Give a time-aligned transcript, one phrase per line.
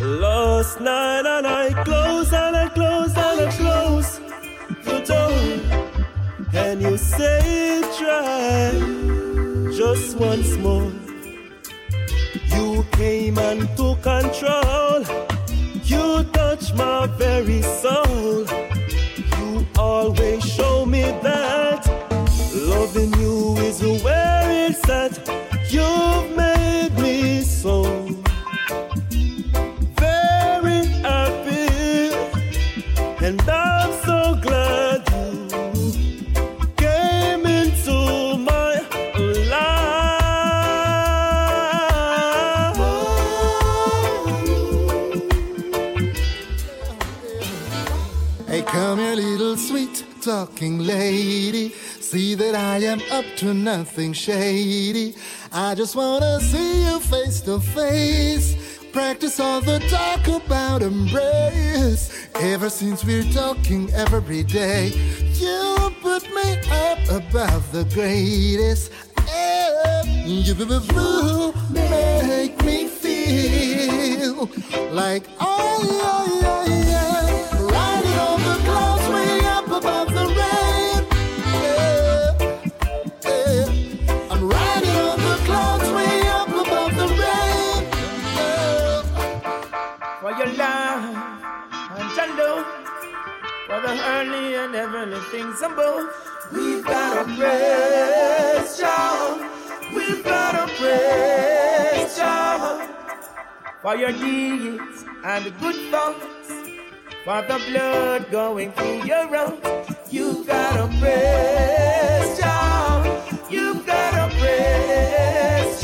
[0.00, 4.18] Last night and I close and I close and I close
[4.82, 6.54] the door.
[6.54, 8.70] And you say try
[9.76, 10.90] just once more.
[12.46, 15.04] You came and took control.
[15.84, 18.46] You touched my very soul.
[19.36, 20.29] You always
[48.80, 51.68] come here, little sweet talking lady.
[52.10, 55.14] See that I am up to nothing shady.
[55.52, 58.48] I just wanna see you face to face.
[58.90, 62.04] Practice all the talk about embrace.
[62.36, 64.84] Ever since we're talking every day,
[65.34, 66.48] you put me
[66.86, 68.92] up above the greatest.
[69.28, 70.54] Eh, You
[71.70, 74.48] make me feel
[74.90, 76.79] like oh yeah yeah yeah,
[95.60, 98.80] We've got to praise.
[99.94, 102.18] We've got to praise
[103.82, 106.48] for your deeds and good thoughts,
[107.24, 109.96] for the blood going through your veins.
[110.10, 113.22] You've got to praise Jah.
[113.50, 115.82] You've got to praise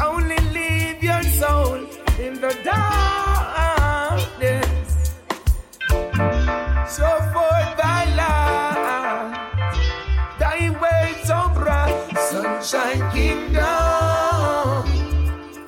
[0.00, 1.86] only leave your soul
[2.18, 3.94] in the darkness.
[6.96, 9.34] So for thy light,
[10.38, 14.84] thy ways so bright, sunshine kingdom,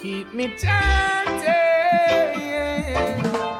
[0.00, 1.52] keep me chanting.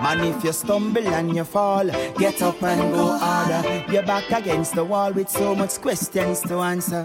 [0.03, 1.87] Man, if you stumble and you fall,
[2.19, 3.85] get up and go harder.
[3.91, 7.05] You're back against the wall with so much questions to answer.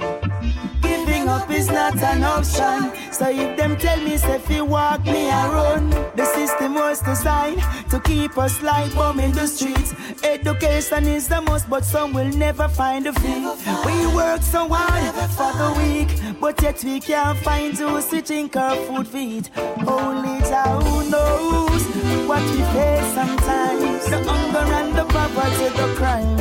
[1.28, 3.12] Giving up is not an option.
[3.12, 7.62] So if them tell me say, if you walk me run, the system was designed
[7.90, 9.94] to keep us like bomb in the streets.
[10.24, 13.44] Education is the most, but some will never find a feet.
[13.86, 18.56] We work so hard for the week, but yet we can't find those to drink
[18.56, 19.50] our food feet.
[19.86, 20.80] Only Jah
[21.12, 21.84] knows
[22.30, 24.06] what we face sometimes.
[24.10, 26.38] The hunger and the poverty, the crime.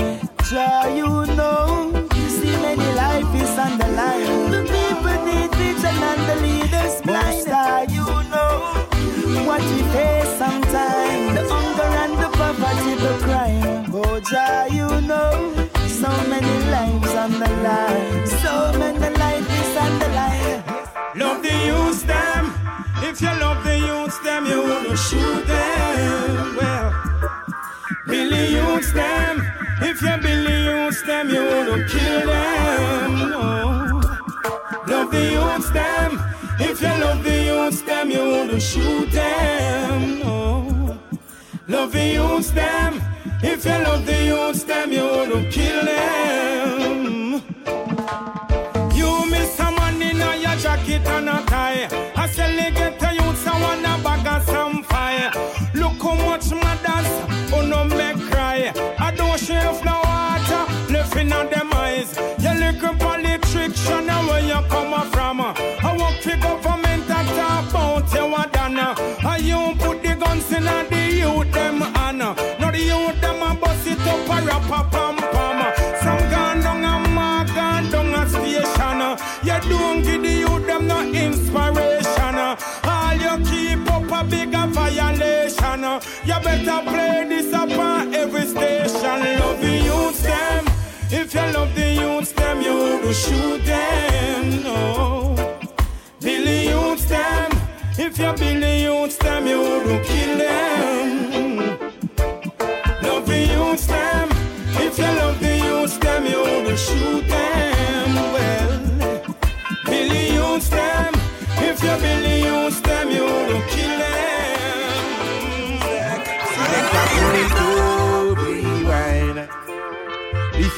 [0.49, 1.56] Jah, you know,
[6.02, 7.46] and the leaders blind.
[7.46, 8.52] Jah, you know
[9.46, 11.34] what we face sometimes.
[11.37, 13.90] The hunger and the poverty, the crime.
[13.94, 15.31] Oh, Jah, you know,
[15.87, 18.26] so many lives on the line.
[18.43, 20.62] So many lives is on the line.
[21.16, 22.52] Love the youths them.
[23.02, 26.56] If you love the youths them, you wanna shoot them.
[26.56, 26.93] Well,
[28.06, 29.43] Billy youths them.
[29.81, 32.95] If you Billy youths them, you wanna kill them.
[39.17, 40.19] Them.
[40.21, 40.99] No.
[41.69, 42.93] Love the youths them.
[43.43, 46.99] If you love the youths them, you wanna kill them.
[48.95, 52.06] You miss someone in your jacket and a tie.
[84.28, 85.82] Bigger violation.
[86.25, 89.19] You better play this upon every station.
[89.40, 90.64] Love the youths them.
[91.11, 93.56] If you love the youths them, you will shoot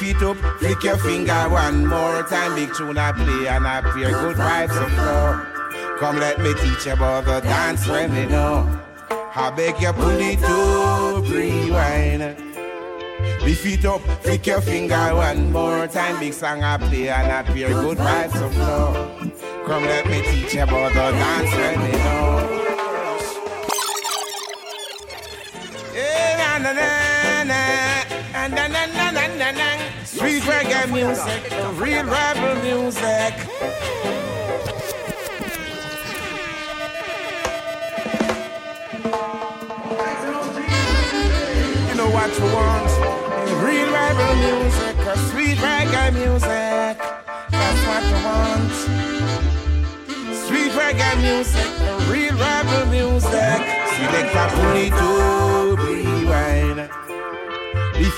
[0.01, 2.55] It up, flick your finger one more time.
[2.55, 5.97] Big tune I play and I feel good vibes of flow.
[5.99, 8.65] Come let me teach you about the dance when me know.
[9.35, 12.21] I beg you pull it up, rewind.
[13.43, 16.17] Lift it up, flick your finger one more time.
[16.19, 18.93] Big song I play and I feel good vibes of flow.
[19.65, 22.55] Come let me teach you about the dance when me know.
[25.93, 28.98] Eh, na, na, na, na, na, na,
[29.51, 30.05] na, na, na, na.
[30.05, 33.33] Street reggae music, real rebel music.
[41.89, 42.91] You know what you want?
[43.63, 44.95] Real rebel music,
[45.31, 46.97] sweet reggae music.
[47.49, 48.73] That's what you want.
[50.45, 51.69] Sweet reggae music,
[52.09, 53.59] real rebel music.
[53.95, 55.38] Select a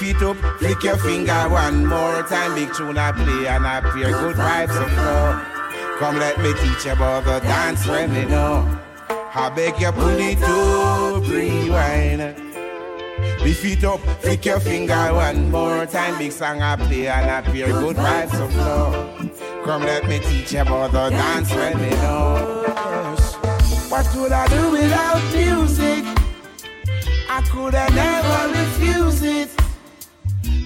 [0.03, 2.55] It up, flick your finger one more time.
[2.55, 5.39] Big tune I play and I feel good vibes of flow.
[5.99, 8.67] Come let me teach you about the dance when me know.
[9.09, 12.35] I beg you pull it up, rewind.
[13.43, 16.17] Lift it up, flick your finger one more time.
[16.17, 19.63] Big song I play and I feel good vibes of flow.
[19.63, 22.63] Come let me teach you about the dance when me know.
[23.89, 26.03] What would I do without music?
[27.29, 29.60] I could have never refuse it.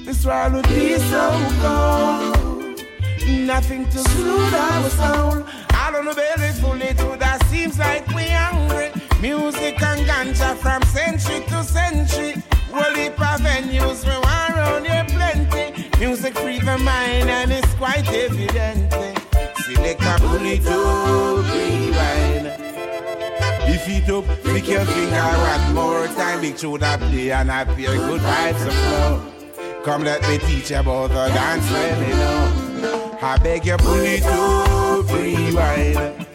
[0.06, 1.32] This world would be so
[1.62, 2.86] cold.
[3.28, 5.44] Nothing to soothe our soul.
[5.72, 8.92] I don't know belly full it to that seems like we hungry.
[9.20, 12.36] Music and ganja from century to century.
[12.72, 15.90] Well, heap of venues we want around here plenty.
[16.00, 18.94] Music free the mind and it's quite evident.
[19.64, 22.46] Select a bullet to rewind.
[23.68, 26.42] If it up, flick your finger one more time.
[26.42, 29.35] Big tune I play and feel good vibes flow.
[29.86, 33.20] Come let me teach you about the dance you know.
[33.22, 36.26] I beg you pull it up, rewind.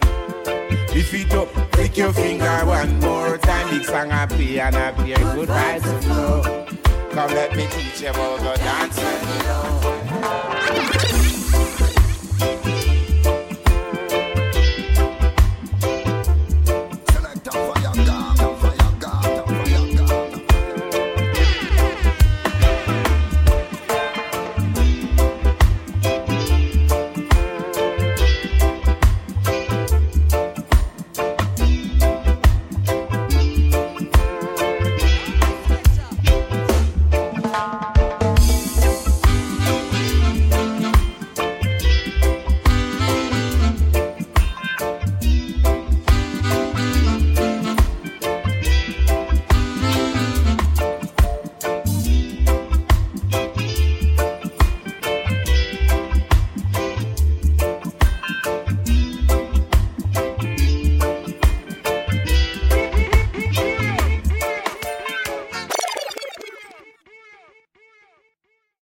[0.95, 3.69] Lift it up, flick your finger one more time.
[3.69, 6.65] Big song I play and I feel good vibes flow.
[7.11, 9.70] Come let me teach you about the dance you know.